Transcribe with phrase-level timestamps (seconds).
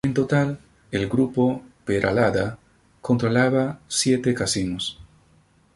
[0.03, 0.57] En total,
[0.89, 2.57] el Grupo Peralada
[3.01, 4.97] controlaba siete casinos.